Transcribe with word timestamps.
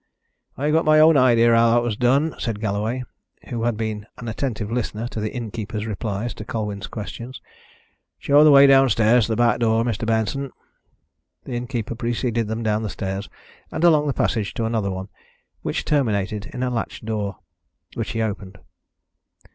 "I've 0.57 0.73
got 0.73 0.83
my 0.83 0.99
own 0.99 1.15
idea 1.15 1.53
how 1.53 1.69
that 1.75 1.83
was 1.83 1.95
done," 1.95 2.33
said 2.39 2.59
Galloway, 2.59 3.03
who 3.49 3.65
had 3.65 3.77
been 3.77 4.07
an 4.17 4.27
attentive 4.27 4.71
listener 4.71 5.07
to 5.09 5.19
the 5.19 5.31
innkeeper's 5.31 5.85
replies 5.85 6.33
to 6.33 6.43
Colwyn's 6.43 6.87
questions. 6.87 7.39
"Show 8.17 8.43
the 8.43 8.49
way 8.49 8.65
downstairs 8.65 9.25
to 9.27 9.33
the 9.33 9.35
back 9.35 9.59
door, 9.59 9.83
Mr. 9.83 10.07
Benson." 10.07 10.49
The 11.43 11.51
innkeeper 11.53 11.93
preceded 11.93 12.47
them 12.47 12.63
down 12.63 12.81
the 12.81 12.89
stairs 12.89 13.29
and 13.71 13.83
along 13.83 14.07
the 14.07 14.13
passage 14.13 14.55
to 14.55 14.65
another 14.65 14.89
one, 14.89 15.09
which 15.61 15.85
terminated 15.85 16.47
in 16.51 16.63
a 16.63 16.71
latched 16.71 17.05
door, 17.05 17.37
which 17.93 18.13
he 18.13 18.23
opened. 18.23 18.57